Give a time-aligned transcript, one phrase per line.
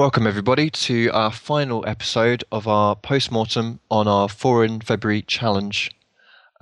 [0.00, 5.90] Welcome, everybody, to our final episode of our post-mortem on our Four in February challenge.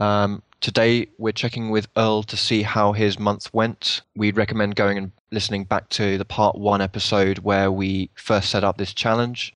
[0.01, 4.01] Um, today, we're checking with Earl to see how his month went.
[4.17, 8.65] We'd recommend going and listening back to the part one episode where we first set
[8.65, 9.55] up this challenge.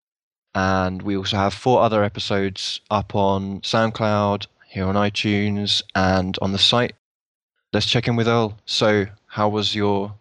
[0.55, 6.53] And we also have four other episodes up on SoundCloud, here on iTunes, and on
[6.53, 6.95] the site.
[7.73, 8.59] Let's check in with Earl.
[8.65, 10.15] So, how was your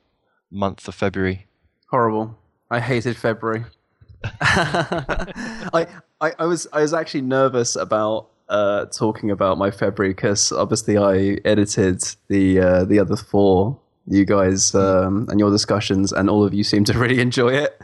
[0.49, 1.45] month of February?
[1.91, 2.40] Horrible.
[2.71, 3.65] I hated February.
[4.41, 5.87] I,
[6.21, 10.97] I I was I was actually nervous about uh, talking about my February because obviously
[10.97, 16.45] I edited the uh, the other four you guys um, and your discussions, and all
[16.45, 17.79] of you seem to really enjoy it.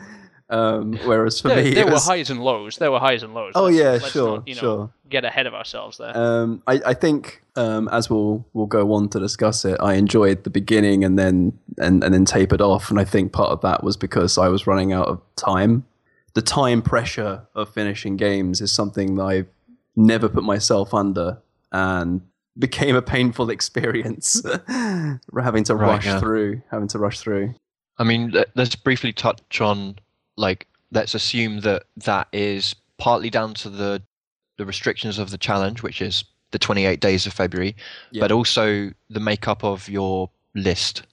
[0.49, 2.77] Um, whereas for there, me, there it were highs and lows.
[2.77, 3.51] There were highs and lows.
[3.55, 4.89] Oh, Let's- yeah, let's sure, not, you know, sure.
[5.09, 6.15] Get ahead of ourselves there.
[6.17, 10.43] Um, I, I think um, as we'll we'll go on to discuss it, I enjoyed
[10.43, 13.83] the beginning and then and, and then tapered off, and I think part of that
[13.83, 15.85] was because I was running out of time.
[16.33, 19.47] The time pressure of finishing games is something that I've
[19.95, 21.39] never put myself under,
[21.71, 22.21] and
[22.59, 26.19] became a painful experience having to Right, rush yeah.
[26.19, 27.53] through, having to rush through.
[27.97, 29.97] I mean, let's briefly touch on
[30.37, 34.01] like let's assume that that is partly down to the
[34.57, 37.75] the restrictions of the challenge, which is the 28 days of February,
[38.11, 38.21] Yeah.
[38.21, 41.03] but also the makeup of your list.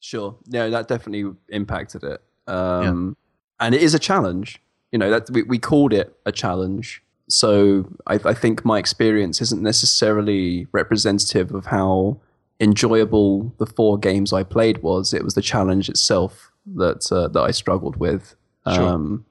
[0.00, 0.36] Sure.
[0.46, 2.22] Yeah, that definitely impacted it.
[2.46, 3.16] Um,
[3.60, 4.60] And it is a challenge.
[4.92, 7.02] You know, that we, we called it a challenge.
[7.28, 12.20] So I, I think my experience isn't necessarily representative of how
[12.60, 15.12] enjoyable the four games I played was.
[15.12, 18.36] It was the challenge itself that uh, that I struggled with.
[18.72, 18.88] Sure.
[18.88, 19.24] Um,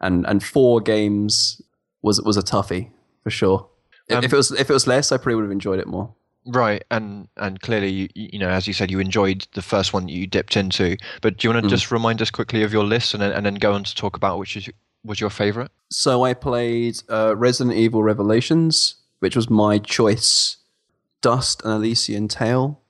[0.00, 1.62] and and four games
[2.02, 2.90] was was a toughie
[3.22, 3.68] for sure.
[4.08, 5.86] If- Um, if it was if it was less, I probably would have enjoyed it
[5.86, 6.12] more.
[6.46, 10.08] Right, and and clearly, you, you know, as you said, you enjoyed the first one
[10.08, 10.96] you dipped into.
[11.22, 11.70] But do you want to Mhm.
[11.70, 14.14] just remind us quickly of your list, and then and then go on to talk
[14.16, 14.68] about which is
[15.04, 15.70] was your favorite?
[15.90, 20.56] So I played uh, Resident Evil Revelations, which was my choice.
[21.22, 22.80] Dust An Elysian Tail,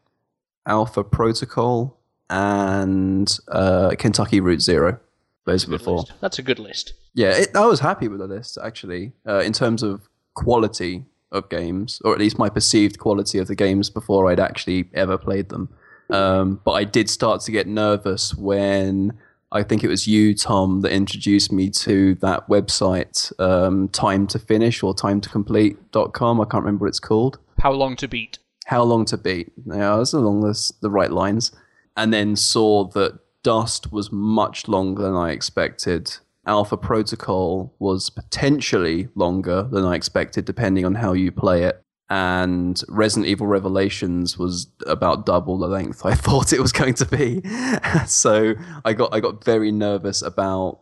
[0.66, 1.96] Alpha Protocol,
[2.28, 4.98] and uh, Kentucky Route Zero.
[5.46, 5.96] Those were the Good four.
[5.98, 6.12] list.
[6.20, 6.94] That's a good list.
[7.14, 11.48] Yeah, it, I was happy with the list actually, uh, in terms of quality of
[11.48, 15.48] games, or at least my perceived quality of the games before I'd actually ever played
[15.50, 15.68] them.
[16.10, 19.12] Um, but I did start to get nervous when
[19.52, 24.38] I think it was you, Tom, that introduced me to that website, um, Time to
[24.38, 26.40] Finish or Time to Complete.com.
[26.40, 28.38] I can't remember what it's called How long to beat?
[28.66, 29.52] how long to beat.
[29.66, 31.52] Yeah, I was along this, the right lines.
[31.98, 36.16] And then saw that Dust was much longer than I expected.
[36.46, 41.80] Alpha Protocol was potentially longer than I expected, depending on how you play it.
[42.10, 47.06] And Resident Evil Revelations was about double the length I thought it was going to
[47.06, 47.42] be.
[48.06, 48.54] so
[48.84, 50.80] I got I got very nervous about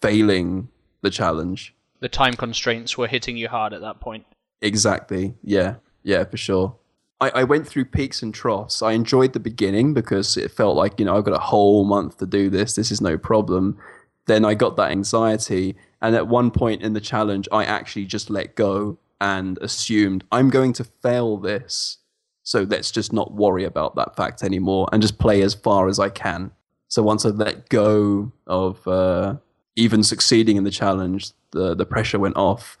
[0.00, 0.68] failing
[1.02, 1.74] the challenge.
[2.00, 4.26] The time constraints were hitting you hard at that point.
[4.60, 5.34] Exactly.
[5.42, 5.76] Yeah.
[6.02, 6.76] Yeah, for sure.
[7.24, 8.82] I, I went through peaks and troughs.
[8.82, 12.18] I enjoyed the beginning because it felt like, you know, I've got a whole month
[12.18, 12.74] to do this.
[12.74, 13.78] This is no problem.
[14.26, 15.76] Then I got that anxiety.
[16.00, 20.50] And at one point in the challenge, I actually just let go and assumed I'm
[20.50, 21.98] going to fail this.
[22.42, 25.98] So let's just not worry about that fact anymore and just play as far as
[25.98, 26.50] I can.
[26.88, 29.36] So once I let go of uh,
[29.76, 32.76] even succeeding in the challenge, the, the pressure went off.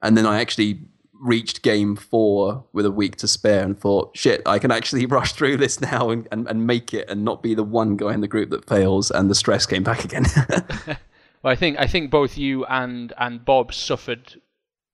[0.00, 0.80] And then I actually
[1.22, 5.32] reached game four with a week to spare and thought, shit, I can actually rush
[5.32, 8.20] through this now and, and, and make it and not be the one guy in
[8.20, 9.10] the group that fails.
[9.10, 10.24] And the stress came back again.
[11.44, 14.40] Well, I think I think both you and and Bob suffered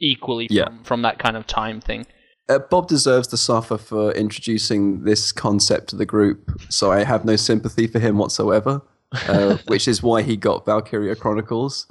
[0.01, 0.69] equally from, Yeah.
[0.83, 2.07] from that kind of time thing.
[2.49, 6.51] uh, Bob deserves to suffer for introducing this concept to the group.
[6.71, 8.81] So I have no sympathy for him whatsoever,
[9.29, 11.87] uh, which is why he got Valkyria Chronicles.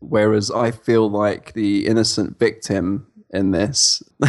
[0.00, 4.02] Whereas I feel like the innocent victim in this.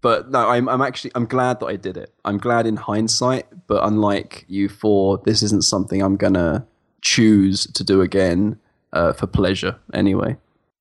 [0.00, 2.12] but no, I'm, I'm actually I'm glad that I did it.
[2.24, 6.66] I'm glad in hindsight, but unlike you four, this isn't something I'm gonna
[7.02, 8.58] choose to do again
[8.92, 9.76] uh, for pleasure.
[9.94, 10.36] Anyway,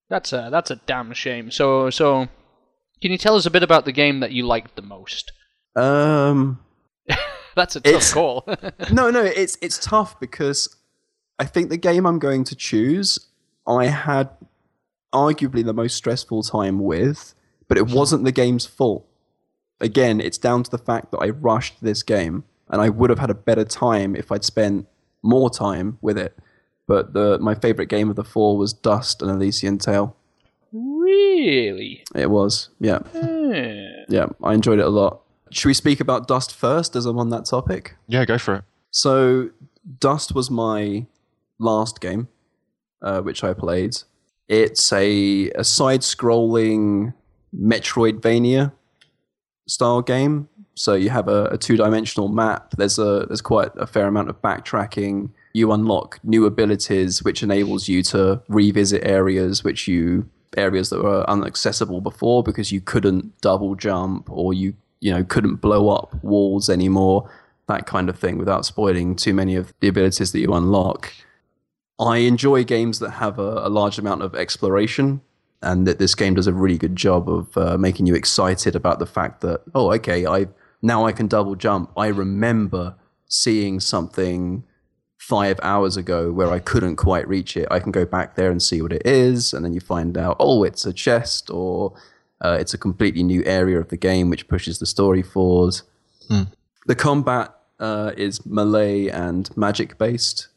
[0.09, 1.51] That's a that's a damn shame.
[1.51, 2.27] So so,
[3.01, 5.31] can you tell us a bit about the game that you liked the most?
[5.75, 6.59] um,
[7.55, 8.45] That's a tough call.
[8.91, 10.75] no, no, it's it's tough because
[11.37, 13.19] I think the game I'm going to choose,
[13.67, 14.29] I had
[15.13, 17.33] arguably the most stressful time with,
[17.67, 19.05] but it wasn't the game's fault.
[19.81, 23.19] Again, it's down to the fact that I rushed this game, and I would have
[23.19, 24.87] had a better time if I'd spent
[25.23, 26.37] more time with it.
[26.87, 30.15] But the my favorite game of the four was Dust An Elysian Tail.
[30.71, 32.03] really?
[32.15, 34.03] It was, yeah, Eh.
[34.09, 35.21] yeah, I enjoyed it a lot.
[35.51, 37.95] Should we speak about Dust first, as I'm on that topic?
[38.07, 38.63] Yeah, go for it.
[38.91, 39.49] So
[39.99, 41.05] Dust was my
[41.57, 42.27] last game.
[43.01, 43.95] uh, which I played.
[44.49, 47.13] It's a, a side scrolling
[47.55, 48.73] Metroidvania
[49.67, 50.49] style game.
[50.75, 52.71] So you have a, a two dimensional map.
[52.77, 55.29] There's a there's quite a fair amount of backtracking.
[55.53, 61.23] You unlock new abilities, which enables you to revisit areas which you areas that were
[61.29, 66.69] inaccessible before because you couldn't double jump or you you know couldn't blow up walls
[66.69, 67.29] anymore.
[67.67, 71.13] That kind of thing without spoiling too many of the abilities that you unlock.
[71.99, 75.21] I enjoy games that have a, a large amount of exploration
[75.61, 78.99] and that this game does a really good job of uh, making you excited about
[78.99, 80.47] the fact that oh okay i
[80.81, 81.91] now i can double jump.
[81.97, 82.95] I remember
[83.27, 84.63] seeing something
[85.17, 87.67] five hours ago where i couldn't quite reach it.
[87.69, 90.37] I can go back there and see what it is and then you find out
[90.39, 91.93] oh it's a chest or
[92.41, 95.81] uh, it's a completely new area of the game which pushes the story forward.
[96.29, 96.43] Hmm.
[96.85, 100.47] the combat uh, is melee and magic based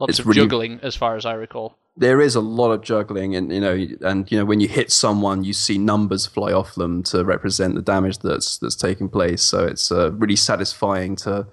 [0.00, 1.76] Lots It's of really- juggling, as far as I recall.
[1.96, 4.92] there is a lot of juggling and you know and you know when you hit
[4.92, 9.42] someone you see numbers fly off them to represent the damage that's that's taking place
[9.42, 11.44] so it's uh, really satisfying to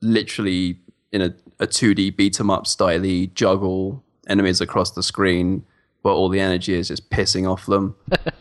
[0.00, 0.80] literally
[1.12, 5.64] in a, a 2d beat 'em up style juggle enemies across the screen
[6.02, 7.94] where all the energy is just pissing off them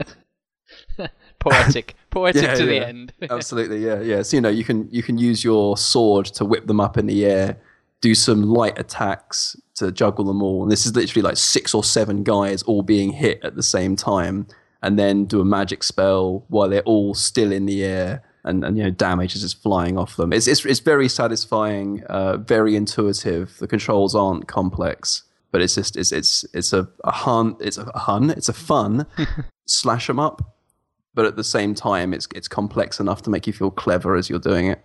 [1.39, 3.13] Poetic, poetic Yeah, to the end.
[3.29, 4.21] Absolutely, yeah, yeah.
[4.21, 7.07] So you know, you can you can use your sword to whip them up in
[7.07, 7.57] the air,
[8.01, 10.63] do some light attacks to juggle them all.
[10.63, 13.95] And this is literally like six or seven guys all being hit at the same
[13.95, 14.47] time,
[14.81, 18.77] and then do a magic spell while they're all still in the air, and, and
[18.77, 20.33] you know, damage is just flying off them.
[20.33, 23.57] It's it's, it's very satisfying, uh, very intuitive.
[23.59, 25.23] The controls aren't complex.
[25.51, 29.05] But it's just it's it's it's a, a hun it's a hun it's a fun
[29.65, 30.41] slash 'em up
[31.13, 34.29] but at the same time, it's it's complex enough to make you feel clever as
[34.29, 34.81] you're doing it.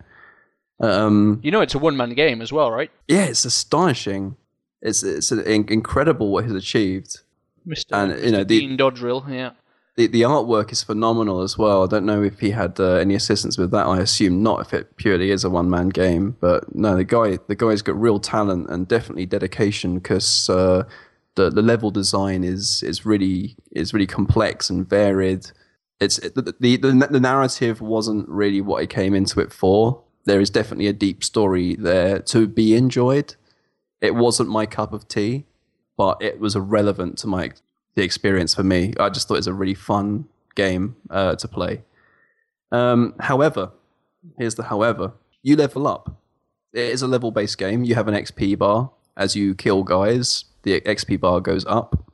[0.79, 2.91] Um, You know, it's a one-man game as well, right?
[3.07, 4.35] yeah, it's astonishing.
[4.81, 7.21] It's it's in- incredible what he's achieved.
[7.65, 8.47] Mister, And, you know, Mr.
[8.47, 9.27] the- Dean Dodrill.
[9.29, 9.51] Yeah.
[9.95, 11.83] The the artwork is phenomenal as well.
[11.83, 13.87] I don't know if he had uh, any assistance with that.
[13.87, 16.35] I assume not, if it purely is a one man game.
[16.39, 20.83] But no, the guy the guy's got real talent and definitely dedication because uh,
[21.33, 25.47] the the level design is is really is really complex and varied.
[25.99, 30.03] It's the, the the the narrative wasn't really what I came into it for.
[30.27, 33.35] There is definitely a deep story there to be enjoyed.
[34.01, 35.45] It wasn't my cup of tea,
[35.95, 37.53] but it was relevant to my
[37.95, 38.93] the experience for me.
[38.99, 41.83] I just thought it was a really fun game uh, to play.
[42.73, 43.71] Um, however,
[44.37, 45.13] here's the however:
[45.43, 46.17] you level up.
[46.73, 47.85] It is a level based game.
[47.85, 50.43] You have an XP bar as you kill guys.
[50.63, 52.11] The XP bar goes up,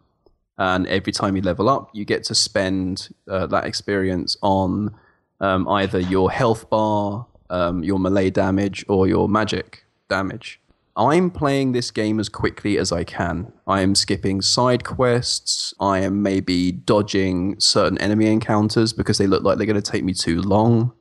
[0.59, 4.93] and every time you level up, you get to spend uh, that experience on
[5.39, 10.59] um, either your health bar, um, your melee damage, or your magic damage.
[10.95, 13.51] I'm playing this game as quickly as I can.
[13.67, 15.73] I am skipping side quests.
[15.79, 20.03] I am maybe dodging certain enemy encounters because they look like they're going to take
[20.03, 20.91] me too long.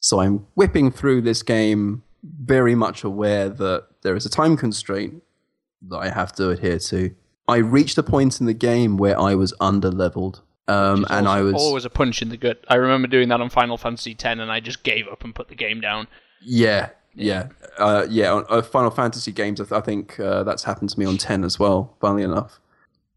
[0.00, 5.22] So I'm whipping through this game, very much aware that there is a time constraint
[5.88, 7.14] that I have to adhere to.
[7.46, 10.42] I reached a point in the game where I was under leveled.
[10.70, 12.64] Um, and I was always a punch in the gut.
[12.68, 15.48] I remember doing that on Final Fantasy X, and I just gave up and put
[15.48, 16.06] the game down.
[16.40, 17.48] Yeah, yeah,
[17.78, 18.32] uh, yeah.
[18.32, 21.16] On uh, Final Fantasy games, I, th- I think uh, that's happened to me on
[21.16, 21.96] ten as well.
[22.00, 22.60] Funnily enough,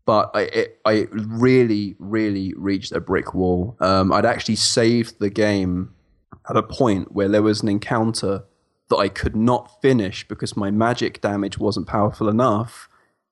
[0.06, 3.78] but I it, I really really reached a brick wall.
[3.80, 5.94] Um, I'd actually saved the game
[6.50, 8.44] at a point where there was an encounter
[8.90, 12.90] that I could not finish because my magic damage wasn't powerful enough.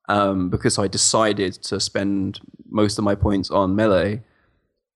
[0.09, 2.39] Um, because I decided to spend
[2.69, 4.21] most of my points on melee,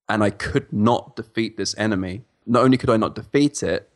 [0.08, 2.24] and I could not defeat this enemy.
[2.46, 3.88] Not only could I not defeat it,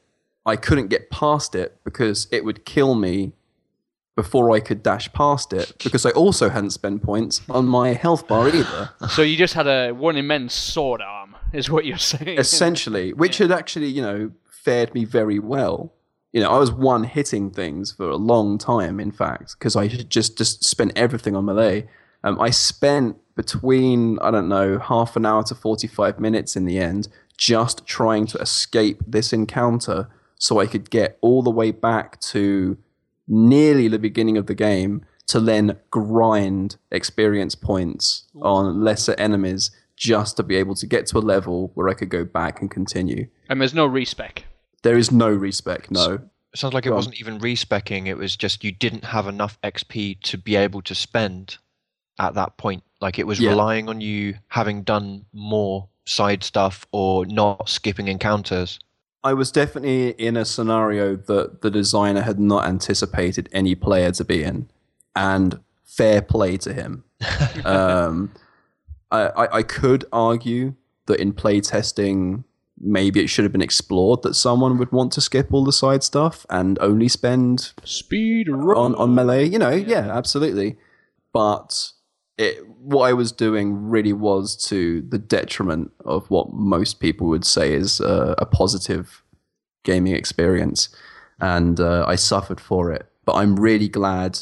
[0.47, 3.33] I couldn't get past it because it would kill me
[4.17, 8.26] before I could dash past it because I also hadn't spent points on my health
[8.26, 8.90] bar either.
[9.09, 12.38] So you just had a one immense sword arm, is what you're saying.
[12.38, 15.93] Essentially, which had actually, you know, fared me very well.
[16.33, 19.89] You know, I was one hitting things for a long time, in fact, because I
[19.89, 21.89] just just spent everything on melee.
[22.23, 26.67] Um, I spent between I don't know half an hour to forty five minutes in
[26.67, 31.71] the end just trying to escape this encounter so I could get all the way
[31.71, 32.77] back to
[33.27, 40.37] nearly the beginning of the game to then grind experience points on lesser enemies just
[40.37, 43.29] to be able to get to a level where I could go back and continue.
[43.49, 44.45] And there's no respec.
[44.83, 46.15] There is no respec, no.
[46.53, 48.07] It sounds like it Go wasn't even respecking.
[48.07, 51.59] It was just you didn't have enough XP to be able to spend
[52.19, 52.83] at that point.
[53.01, 53.51] Like it was Yeah.
[53.51, 58.79] relying on you having done more side stuff or not skipping encounters.
[59.23, 64.25] I was definitely in a scenario that the designer had not anticipated any player to
[64.25, 64.69] be in.
[65.15, 67.05] And fair play to him.
[67.65, 68.33] um,
[69.11, 70.75] I, I, I could argue
[71.07, 72.45] that in playtesting,
[72.81, 76.03] maybe it should have been explored that someone would want to skip all the side
[76.03, 79.45] stuff and only spend Speed on on melee.
[79.45, 80.77] You know, yeah, absolutely.
[81.33, 81.93] But
[82.39, 87.45] it, what I was doing really was to the detriment of what most people would
[87.45, 89.23] say is uh, a positive
[89.85, 90.89] gaming experience,
[91.41, 93.07] and uh, I suffered for it.
[93.27, 94.39] But I'm really glad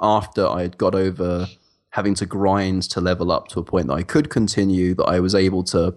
[0.00, 1.48] after I had got over
[1.90, 5.18] having to grind to level up to a point that I could continue, that I
[5.18, 5.96] was able to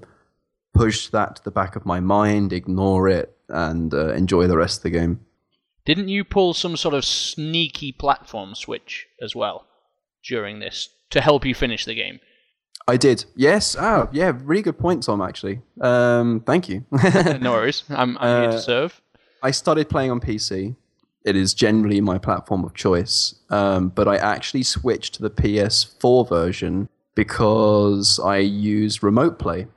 [0.74, 4.80] push that to the back of my mind, ignore it, and uh, enjoy the rest
[4.80, 5.20] of the game.
[5.86, 9.66] Didn't you pull some sort of sneaky platform switch as well
[10.26, 12.20] during this to help you finish the game?
[12.88, 13.26] I did.
[13.36, 13.76] Yes.
[13.80, 14.34] Oh, yeah.
[14.44, 15.22] Really good point, Tom.
[15.22, 16.86] Actually, um, thank you.
[17.40, 17.84] no worries.
[17.90, 19.02] I'm, I'm here Uh, to serve.
[19.42, 20.76] I started playing on PC.
[21.26, 26.28] It is generally my platform of choice, um, but I actually switched to the PS4
[26.28, 29.68] version because I use Remote Play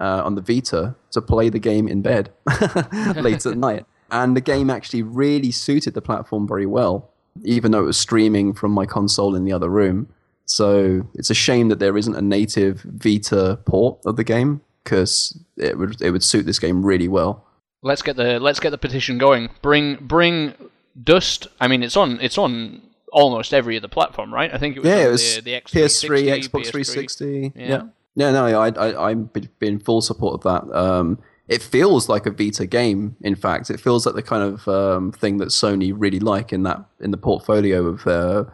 [0.00, 2.32] uh, on the Vita to play the game in bed
[3.16, 7.10] late at night, and the game actually really suited the platform very well,
[7.44, 10.08] even though it was streaming from my console in the other room.
[10.46, 15.38] So it's a shame that there isn't a native Vita port of the game because
[15.56, 17.46] it would it would suit this game really well.
[17.82, 19.50] Let's get the let's get the petition going.
[19.62, 20.54] Bring bring
[21.02, 21.46] Dust.
[21.60, 24.52] I mean, it's on it's on almost every other platform, right?
[24.52, 26.70] I think it was yeah, it was the, the X360, PS3, Xbox PS3.
[26.70, 27.52] 360.
[27.54, 27.68] Yeah.
[27.68, 27.82] Yeah.
[28.14, 30.76] Yeah, no, I, I, I'm in full support of that.
[30.76, 33.16] Um, it feels like a Vita game.
[33.22, 36.62] In fact, it feels like the kind of um, thing that Sony really like in
[36.62, 38.52] that in the portfolio of their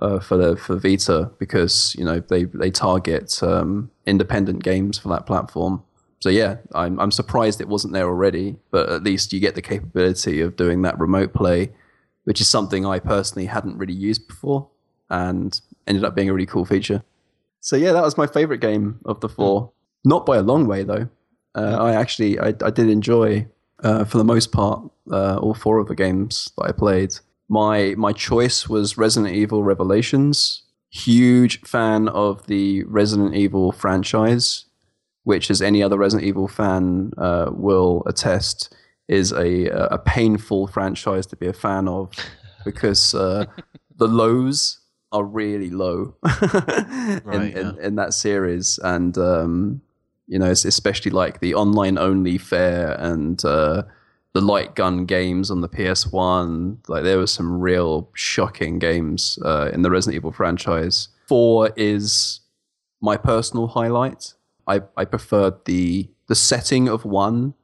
[0.00, 5.08] uh, for the for Vita because you know they they target um, independent games for
[5.10, 5.82] that platform.
[6.20, 9.62] So yeah, I'm I'm surprised it wasn't there already, but at least you get the
[9.62, 11.72] capability of doing that remote play,
[12.24, 14.68] which is something I personally hadn't really used before,
[15.10, 17.02] and ended up being a really cool feature.
[17.62, 19.72] So yeah, that was my favorite game of the four.
[20.04, 21.08] Not by a long way though.
[21.54, 23.46] Uh, I actually I, I did enjoy
[23.84, 27.14] uh, for the most part uh, all four of the games that I played.
[27.48, 30.64] My my choice was Resident Evil Revelations.
[30.90, 34.66] Huge fan of the Resident Evil franchise,
[35.22, 38.74] which, as any other Resident Evil fan uh, will attest,
[39.06, 42.10] is a a painful franchise to be a fan of
[42.64, 43.46] because uh,
[43.96, 44.81] the lows
[45.12, 49.82] are really low in, Right, in, in that series, and um,
[50.26, 53.82] you know, it's especially like the online only fare and uh,
[54.32, 56.88] the light gun games on the PS1.
[56.88, 61.08] Like there were some real shocking games uh, in the Resident Evil franchise.
[61.26, 62.40] Four is
[63.00, 64.34] my personal highlight.
[64.66, 67.54] I, I preferred the the setting of one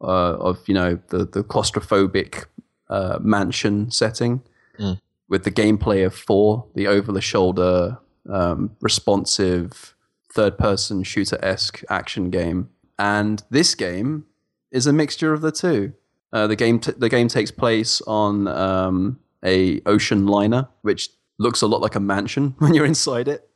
[0.00, 2.44] uh, of you know the the claustrophobic
[2.88, 4.42] uh, mansion setting
[4.78, 5.00] Mm.
[5.28, 7.98] With the gameplay of four, the over the shoulder,
[8.30, 9.94] um, responsive,
[10.32, 12.68] third person shooter esque action game.
[12.98, 14.26] And this game
[14.70, 15.94] is a mixture of the two.
[16.32, 21.62] Uh, the game t- the game takes place on um, a ocean liner, which looks
[21.62, 23.48] a lot like a mansion when you're inside it.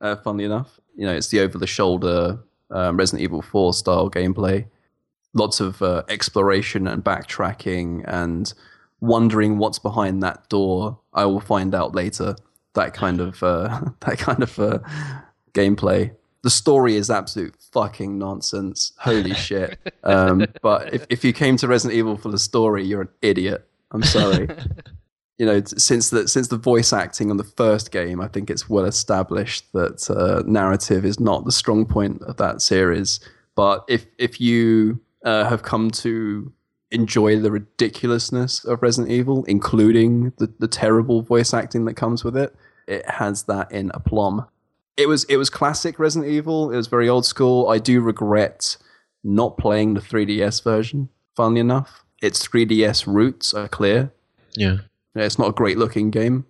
[0.00, 2.40] Uh, funnily enough, you know, it's the over the shoulder
[2.72, 4.66] um, Resident Evil 4 style gameplay.
[5.34, 8.52] Lots of uh, exploration and backtracking and
[9.02, 10.98] wondering what's behind that door.
[11.12, 12.36] I will find out later.
[12.74, 14.78] That kind of uh, that kind of uh,
[15.52, 16.14] gameplay.
[16.42, 18.92] The story is absolute fucking nonsense.
[18.98, 19.78] Holy shit!
[20.04, 23.68] Um, but if if you came to Resident Evil for the story, you're an idiot.
[23.90, 24.48] I'm sorry.
[25.38, 28.70] you know, since the since the voice acting on the first game, I think it's
[28.70, 33.20] well established that uh, narrative is not the strong point of that series.
[33.54, 36.52] But if if you uh, have come to
[36.92, 42.36] enjoy the ridiculousness of Resident Evil, including the, the terrible voice acting that comes with
[42.36, 42.54] it,
[42.86, 44.46] it has that in aplomb.
[44.96, 46.70] It was it was classic Resident Evil.
[46.70, 47.68] It was very old school.
[47.68, 48.76] I do regret
[49.24, 51.08] not playing the 3DS version.
[51.34, 54.12] Funnily enough, its 3DS roots are clear.
[54.54, 54.78] Yeah.
[55.14, 56.46] It's not a great looking game.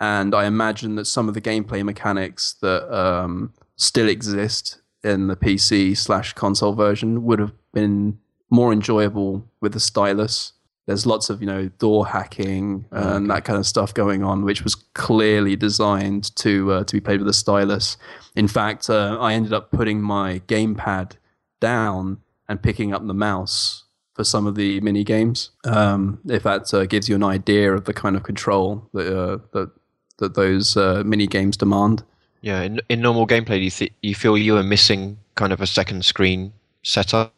[0.00, 5.36] And I imagine that some of the gameplay mechanics that um, still exist in the
[5.36, 8.18] PC slash console version would have been
[8.52, 10.52] more enjoyable with the stylus.
[10.86, 14.62] There's lots of, you know, door hacking and that kind of stuff going on, which
[14.62, 17.96] was clearly designed to uh, to be played with a stylus.
[18.36, 21.12] In fact, uh, I ended up putting my gamepad
[21.60, 22.18] down
[22.48, 25.50] and picking up the mouse for some of the mini games.
[25.64, 29.38] Um, if that uh, gives you an idea of the kind of control that uh,
[29.52, 29.70] that
[30.18, 32.02] that those uh, mini games demand.
[32.42, 32.62] Yeah.
[32.62, 35.66] In, in normal gameplay, do you, th- you feel you are missing kind of a
[35.66, 37.32] second screen setup?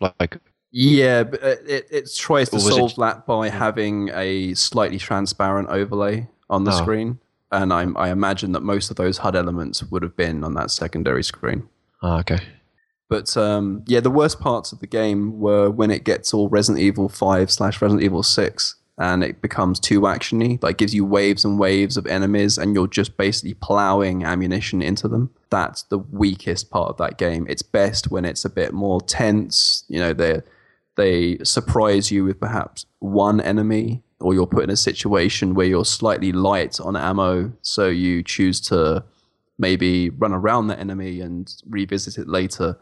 [0.00, 0.38] Like,
[0.76, 4.98] Yeah, but uh, it, it tries to was it- solve that by having a slightly
[4.98, 6.76] transparent overlay on the Oh.
[6.82, 7.18] screen.
[7.52, 10.72] and I, I imagine that most of those HUD elements would have been on that
[10.72, 11.68] secondary screen.
[12.02, 12.40] Ah, okay.
[13.08, 16.82] But um, yeah, the worst parts of the game were when it gets all Resident
[16.82, 21.44] Evil 5 slash Resident Evil 6 and it becomes too actiony, like gives you waves
[21.44, 25.30] and waves of enemies and you're just basically plowing ammunition into them.
[25.50, 27.46] That's the weakest part of that game.
[27.48, 30.40] It's best when it's a bit more tense, you know, they
[30.96, 35.84] they surprise you with perhaps one enemy or you're put in a situation where you're
[35.84, 39.04] slightly light on ammo, so you choose to
[39.58, 42.76] maybe run around that enemy and revisit it later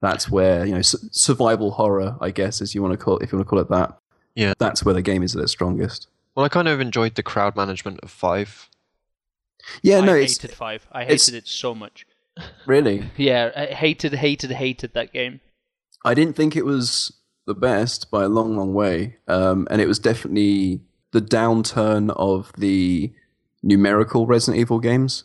[0.00, 3.24] that's where you know su- survival horror, I guess, as you want to call it,
[3.24, 3.98] if you want to call it that.
[4.34, 4.52] Yeah.
[4.58, 6.08] that's where the game is at its strongest.
[6.34, 8.68] Well, I kind of enjoyed the crowd management of five.
[9.82, 10.86] Yeah, no, I it's hated five.
[10.92, 12.06] I hated it so much.
[12.66, 13.10] really.
[13.16, 15.40] Yeah, I hated, hated, hated that game.
[16.04, 17.14] I didn't think it was
[17.46, 20.80] the best by a long, long way, um, and it was definitely
[21.12, 23.12] the downturn of the
[23.62, 25.24] numerical Resident Evil games.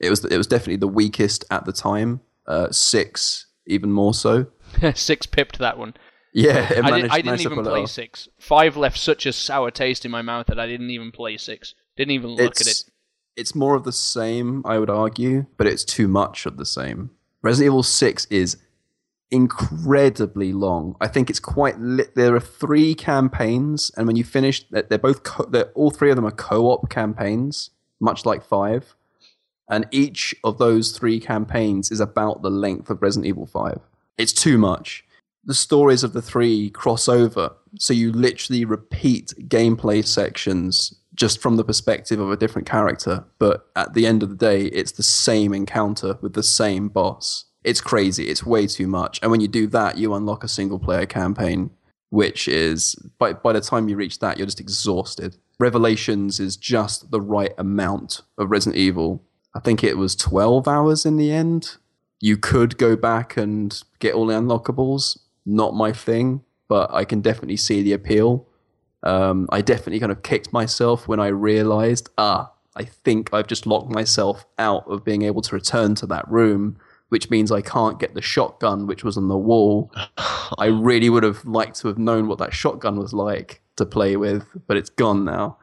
[0.00, 2.20] It was it was definitely the weakest at the time.
[2.46, 4.46] Uh, six, even more so.
[4.94, 5.94] six pipped that one.
[6.32, 8.28] Yeah, it I, managed, did, I didn't managed even play six.
[8.38, 11.74] Five left such a sour taste in my mouth that I didn't even play six.
[11.96, 12.68] Didn't even look at it.
[12.68, 12.90] it's
[13.36, 17.10] it's more of the same, I would argue, but it's too much of the same.
[17.42, 18.56] Resident Evil Six is
[19.30, 20.96] incredibly long.
[21.00, 21.80] I think it's quite.
[21.80, 25.90] Li- there are three campaigns, and when you finish, they're, they're both co- they're, all
[25.90, 28.94] three of them are co-op campaigns, much like Five,
[29.68, 33.80] and each of those three campaigns is about the length of Resident Evil Five.
[34.18, 35.04] It's too much.
[35.46, 41.56] The stories of the three cross over, so you literally repeat gameplay sections just from
[41.56, 43.24] the perspective of a different character.
[43.38, 47.44] But at the end of the day, it's the same encounter with the same boss.
[47.64, 48.28] It's crazy.
[48.28, 49.18] It's way too much.
[49.22, 51.70] And when you do that, you unlock a single player campaign,
[52.10, 55.36] which is by by the time you reach that, you're just exhausted.
[55.58, 59.22] Revelations is just the right amount of Resident Evil.
[59.54, 61.76] I think it was 12 hours in the end.
[62.20, 65.18] You could go back and get all the unlockables.
[65.46, 68.48] Not my thing, but I can definitely see the appeal.
[69.04, 73.66] Um, I definitely kind of kicked myself when I realized, ah, I think I've just
[73.66, 76.78] locked myself out of being able to return to that room,
[77.14, 79.92] which means I can't get the shotgun which was on the wall.
[80.58, 84.16] I really would have liked to have known what that shotgun was like to play
[84.16, 85.56] with, but it's gone now.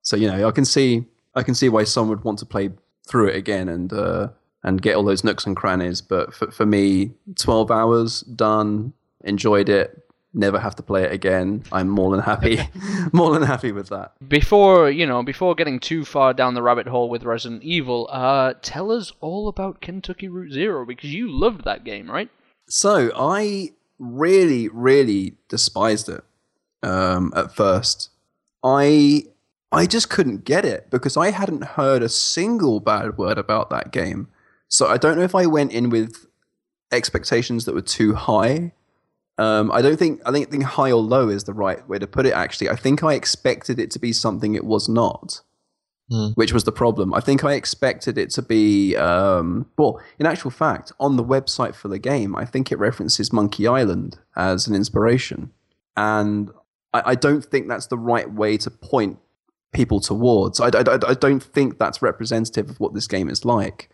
[0.00, 2.70] So you know, I can see, I can see why some would want to play
[3.06, 4.28] through it again and uh,
[4.62, 6.00] and get all those nooks and crannies.
[6.00, 10.03] But for for me, twelve hours done, enjoyed it.
[10.36, 11.62] Never have to play it again.
[11.70, 12.58] I'm more than happy,
[13.12, 14.12] more than happy with that.
[14.28, 18.54] Before you know, before getting too far down the rabbit hole with Resident Evil, uh,
[18.60, 22.28] tell us all about Kentucky Route Zero because you loved that game, right?
[22.68, 26.24] So I really, really despised it
[26.82, 28.10] um, at first.
[28.62, 29.26] I
[29.70, 33.92] I just couldn't get it because I hadn't heard a single bad word about that
[33.92, 34.28] game.
[34.68, 36.26] So I don't know if I went in with
[36.92, 38.72] expectations that were too high.
[39.36, 42.06] Um, I don't think I think, think high or low is the right way to
[42.06, 42.32] put it.
[42.32, 45.40] Actually, I think I expected it to be something it was not
[46.10, 46.28] Hmm.
[46.34, 47.14] which was the problem.
[47.14, 51.74] I think I expected it to be, um, well, in actual fact, on the website
[51.74, 55.50] for the game, I think it references Monkey Island as an inspiration.
[55.96, 56.50] And
[56.92, 59.18] I, I don't think that's the right way to point
[59.72, 60.60] people towards.
[60.60, 63.88] I, I, I don't think that's representative of what this game is like.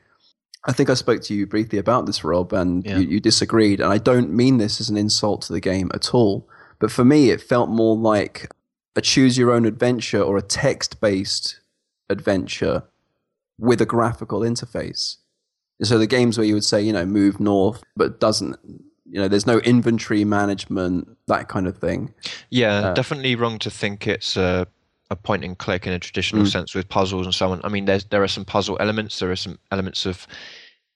[0.64, 2.98] I think I spoke to you briefly about this, Rob, and Yeah.
[2.98, 3.80] you, you disagreed.
[3.80, 6.48] And I don't mean this as an insult to the game at all.
[6.78, 8.50] But for me, it felt more like
[8.96, 11.60] a choose your own adventure or a text based
[12.10, 12.82] adventure
[13.58, 15.16] with a graphical interface.
[15.82, 18.56] So the games where you would say, you know, move north, but doesn't,
[19.08, 22.12] you know, there's no inventory management, that kind of thing.
[22.50, 24.66] Yeah, Uh, definitely wrong to think it's a,
[25.10, 26.52] a point and click in a traditional Mm.
[26.52, 27.60] sense with puzzles and so on.
[27.64, 29.18] I mean, there's there are some puzzle elements.
[29.18, 30.26] There are some elements of,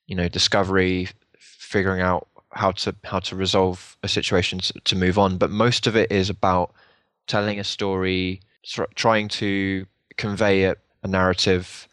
[0.06, 5.18] you know, discovery, figuring out how to how to resolve a situation to, to move
[5.18, 5.36] on.
[5.38, 6.72] But most of it is about
[7.26, 11.88] telling a story, tr- trying to convey a, a narrative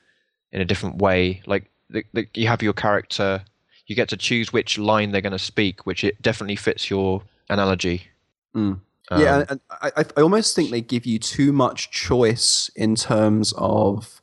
[0.51, 1.41] in a different way.
[1.47, 3.43] Like the, the, you have your character,
[3.88, 7.23] you get to choose which line they're going to speak, which it definitely fits your
[7.49, 8.03] analogy.
[8.55, 8.79] Mm.
[9.12, 12.95] Um, yeah, and I, I- I almost think they give you too much choice in
[12.95, 14.19] terms of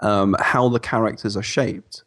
[0.00, 2.04] um, how the characters are shaped.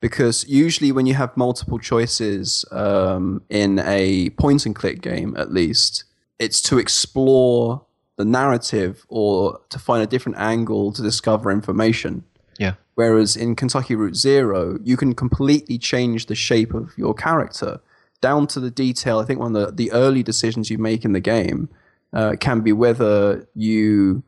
[0.00, 5.52] Because usually, when you have multiple choices um, in a point and click game, at
[5.52, 6.04] least,
[6.38, 7.84] it's to explore
[8.16, 12.24] the narrative or to find a different angle to discover information.
[12.58, 12.74] Yeah.
[12.96, 17.80] Whereas in Kentucky Route Zero, you can completely change the shape of your character
[18.22, 19.18] down to the detail.
[19.18, 21.68] I think one of the, the early decisions you make in the game
[22.14, 24.22] uh, can be whether you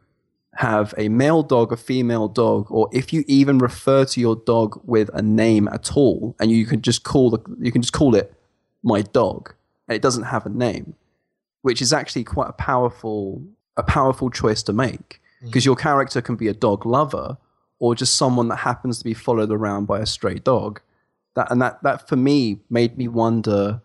[0.57, 4.81] have a male dog, a female dog, or if you even refer to your dog
[4.85, 8.15] with a name at all, and you can just call the you can just call
[8.15, 8.35] it
[8.83, 9.55] my dog,
[9.89, 10.95] and it doesn't have a name,
[11.63, 13.43] which is actually quite a powerful
[13.77, 17.37] a powerful choice to make because your character can be a dog lover
[17.79, 20.81] or just someone that happens to be followed around by a stray dog.
[21.35, 23.83] That and that that for me made me wonder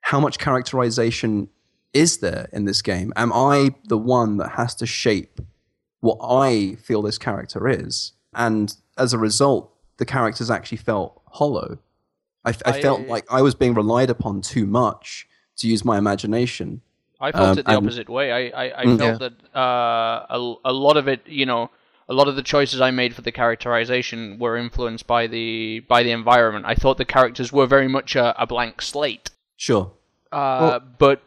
[0.00, 1.48] how much characterization
[1.92, 3.12] is there in this game?
[3.16, 5.40] Am I the one that has to shape
[6.00, 8.12] what I feel this character is?
[8.34, 11.78] And as a result, the characters actually felt hollow.
[12.44, 15.98] I, I, I- felt like I was being relied upon too much to use my
[15.98, 16.80] imagination.
[17.20, 18.30] I felt Um, it the and- opposite way.
[18.32, 18.98] I, I, I Mm.
[18.98, 21.68] felt that uh, a, a lot of it, you know,
[22.08, 26.02] a lot of the choices I made for the characterization were influenced by the by
[26.02, 26.64] the environment.
[26.66, 29.92] I thought the characters were very much a, a blank slate, Sure.
[30.32, 31.22] uh, but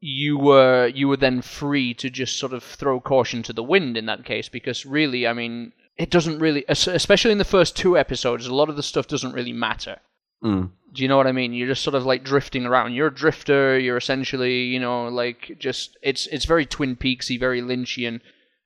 [0.00, 3.96] you were you were then free to just sort of throw caution to the wind
[3.96, 7.96] in that case because really, I mean, it doesn't really, especially in the first two
[7.96, 9.98] episodes, a lot of the stuff doesn't really matter.
[10.42, 10.70] Mm.
[10.92, 11.52] Do you know what I mean?
[11.54, 12.94] You're just sort of like drifting around.
[12.94, 13.78] You're a drifter.
[13.78, 18.20] You're essentially, you know, like just it's it's very Twin Peaksy, very Lynchian,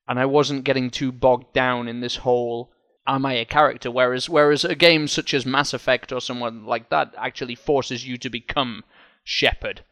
[0.09, 2.73] and I wasn't getting too bogged down in this whole
[3.07, 3.91] am I a character?
[3.91, 8.17] Whereas whereas a game such as Mass Effect or someone like that actually forces you
[8.19, 8.85] to become
[9.25, 9.83] Shepard.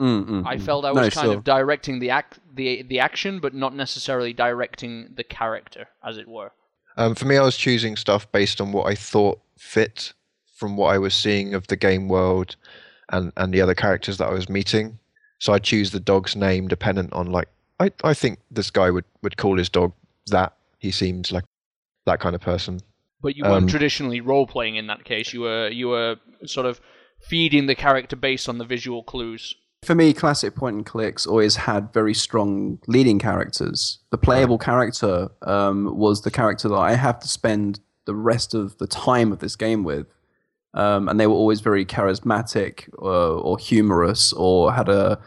[0.00, 1.36] Mm, mm, I felt I No, was kind sure.
[1.36, 6.28] of directing the act the the action, but not necessarily directing the character, as it
[6.28, 6.52] were.
[6.96, 10.12] Um, for me, I was choosing stuff based on what I thought fit
[10.56, 12.56] from what I was seeing of the game world
[13.10, 14.98] and, and the other characters that I was meeting.
[15.38, 17.48] So I choose the dog's name dependent on like
[17.80, 19.92] I, I think this guy would, would call his dog
[20.26, 20.52] that.
[20.78, 21.44] He seems like
[22.06, 22.80] that kind of person.
[23.22, 25.32] But you weren't Um, traditionally role playing in that case.
[25.32, 26.16] You were you were
[26.46, 26.80] sort of
[27.20, 29.54] feeding the character based on the visual clues.
[29.82, 33.98] For me, classic point and clicks always had very strong leading characters.
[34.10, 38.78] The playable character um, was the character that I have to spend the rest of
[38.78, 40.06] the time of this game with.
[40.72, 45.18] Um, and they were always very charismatic uh, or humorous or had a,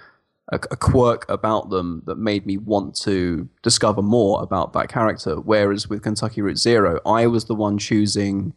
[0.52, 5.36] a, a quirk about them that made me want to discover more about that character.
[5.40, 8.54] Whereas with Kentucky Route Zero, I was the one choosing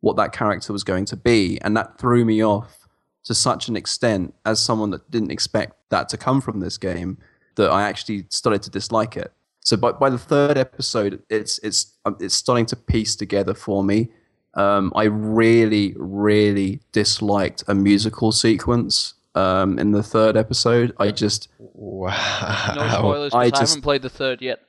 [0.00, 1.58] what that character was going to be.
[1.62, 2.88] And that threw me off
[3.24, 7.18] to such an extent as someone that didn't expect that to come from this game
[7.56, 9.32] that I actually started to dislike it.
[9.60, 13.84] So by, by the third episode, it's it's um, it's starting to piece together for
[13.84, 14.08] me.
[14.54, 20.94] Um, I really, really disliked a musical sequence um, in the third episode.
[20.98, 22.72] I just Wow.
[22.76, 24.60] No spoilers, I because I, haven't played the third yet.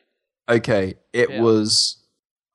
[0.50, 0.96] okay.
[1.14, 1.42] It Yeah.
[1.42, 1.98] was.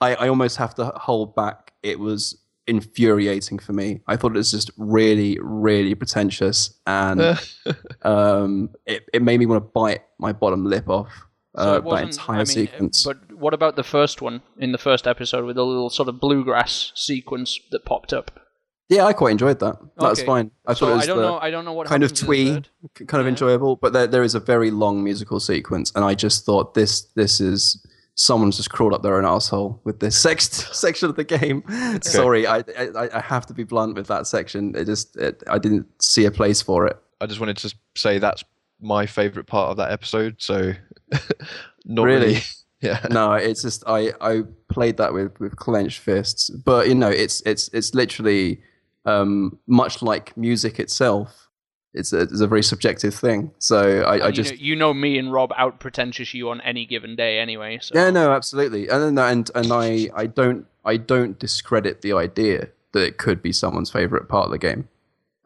[0.01, 1.73] I, I almost have to hold back.
[1.83, 4.01] It was infuriating for me.
[4.07, 7.21] I thought it was just really, really pretentious, and
[8.03, 11.13] um, it, it made me want to bite my bottom lip off.
[11.57, 13.05] Uh, it that entire I mean, sequence.
[13.05, 16.19] But what about the first one in the first episode with the little sort of
[16.21, 18.41] bluegrass sequence that popped up?
[18.89, 19.77] Yeah, I quite enjoyed that.
[19.97, 20.27] That's Okay.
[20.27, 20.51] fine.
[20.67, 21.39] I so thought it was I don't the know.
[21.39, 22.69] I don't know what kind of happens in the twee, third.
[22.95, 23.31] k- kind of Yeah.
[23.31, 23.77] enjoyable.
[23.77, 27.41] But there, there is a very long musical sequence, and I just thought this this
[27.41, 27.85] is
[28.17, 30.45] someone's just crawled up their own asshole with this sex
[30.79, 31.65] section of the game.
[32.03, 34.75] Sorry, I, I I have to be blunt with that section.
[34.77, 36.97] It just it, I didn't see a place for it.
[37.21, 38.45] I just wanted to say that's
[38.81, 40.37] my favorite part of that episode.
[40.39, 40.75] So,
[41.85, 42.27] not Really?
[42.27, 42.41] really.
[42.81, 43.01] Yeah.
[43.11, 46.51] no, it's just I I played that with with clenched fists.
[46.51, 48.61] But you know, it's it's it's literally
[49.05, 51.49] um, much like music itself.
[51.93, 53.53] It's a, it's a very subjective thing.
[53.59, 56.61] So I, I you just know, you know me and Rob out pretentious you on
[56.63, 57.79] any given day anyway.
[57.81, 62.69] So yeah, no, absolutely, and and and I I don't I don't discredit the idea
[62.93, 64.89] that it could be someone's favorite part of the game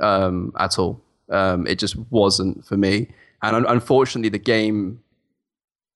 [0.01, 1.03] um, at all.
[1.31, 3.09] Um, it just wasn't for me,
[3.43, 5.01] and un- unfortunately, the game.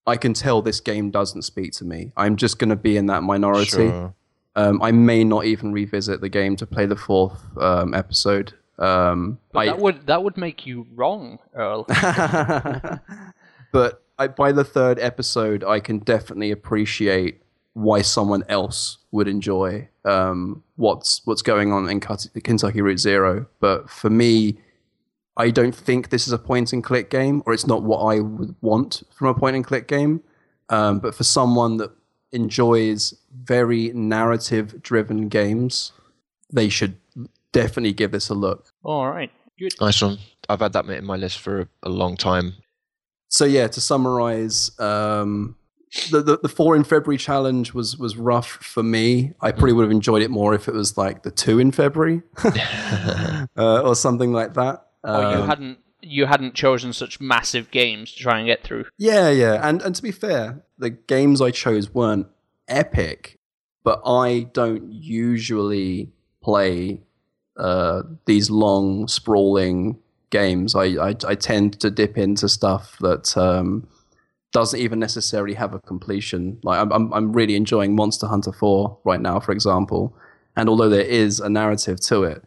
[0.05, 2.11] I can tell this game doesn't speak to me.
[2.17, 3.87] I'm just going to be in that minority.
[3.87, 4.13] Sure.
[4.55, 8.53] Um, I may not even revisit the game to play the fourth um, episode.
[8.77, 11.85] Um, But I, that would that would make you wrong, Earl.
[13.71, 17.41] but I, by the third episode, I can definitely appreciate
[17.73, 23.47] why someone else would enjoy um, what's what's going on in Kentucky Route Zero.
[23.59, 24.57] But for me,
[25.37, 28.19] I don't think this is a point and click game, or it's not what I
[28.19, 30.21] would want from a point and click game.
[30.69, 31.91] Um, but for someone that
[32.33, 35.91] enjoys very narrative driven games,
[36.51, 36.97] they should
[37.51, 38.67] definitely give this a look.
[38.83, 39.73] All right, good.
[39.79, 40.17] Nice one.
[40.49, 42.53] I've had that in my list for a, a long time.
[43.29, 45.55] so yeah, to summarize, um,
[46.11, 49.33] the, the the four in February challenge was was rough for me.
[49.41, 52.23] I probably would have enjoyed it more if it was like the two in February
[53.57, 54.87] uh, or something like that.
[55.03, 58.85] Oh, you Um, hadn't you hadn't chosen such massive games to try and get through.
[58.97, 59.67] Yeah, yeah.
[59.67, 62.27] And and to be fair, the games I chose weren't
[62.67, 63.39] epic,
[63.83, 66.11] but I don't usually
[66.41, 67.01] play
[67.57, 70.75] uh, these long, sprawling games.
[70.75, 73.87] I, I, I tend to dip into stuff that um,
[74.51, 76.59] doesn't even necessarily have a completion.
[76.63, 80.15] Like I'm, I'm I'm really enjoying Monster Hunter 4 right now, for example.
[80.55, 82.43] And although there is a narrative to it,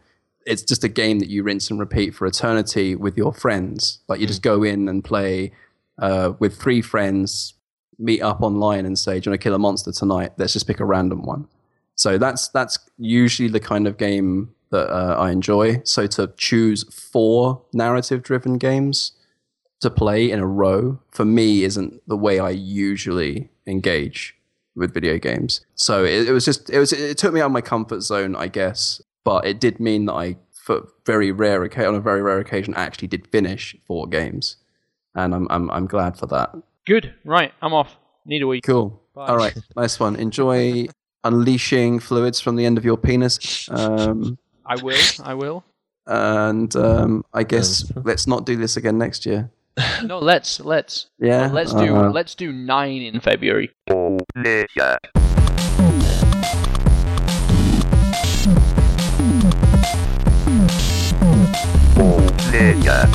[0.47, 3.99] it's just a game that you rinse and repeat for eternity with your friends.
[4.07, 5.51] Like you just go in and play
[5.99, 7.53] uh, with three friends,
[7.99, 10.65] meet up online and say, "Do you want to kill a monster tonight?" Let's just
[10.65, 11.47] pick a random one.
[11.95, 15.81] So that's that's usually the kind of game that uh, I enjoy.
[15.83, 19.13] So to choose four narrative-driven games
[19.79, 24.35] to play in a row for me isn't the way I usually engage
[24.75, 25.61] with video games.
[25.75, 28.35] So it, it was just it was it took me out of my comfort zone,
[28.35, 32.39] I guess, but it did mean that I, for very rare on a very rare
[32.39, 34.55] occasion, actually did finish four games,
[35.15, 36.55] and I'm I'm I'm glad for that.
[36.85, 37.13] Good.
[37.25, 37.97] Right, I'm off.
[38.25, 38.63] Need a week.
[38.63, 39.01] Cool.
[39.13, 39.27] Bye.
[39.27, 40.15] All right, nice one.
[40.15, 40.87] Enjoy
[41.25, 43.67] unleashing fluids from the end of your penis.
[43.69, 44.95] Um, I will.
[45.21, 45.65] I will.
[46.05, 49.51] And um, I guess let's not do this again next year.
[50.05, 51.07] No, let's let's.
[51.19, 51.47] Yeah.
[51.47, 53.71] Well, let's do uh, let's do nine in February.
[53.89, 54.19] Oh,
[54.73, 54.95] yeah.
[62.57, 63.07] Wikipedia.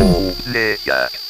[0.00, 1.25] Olejak.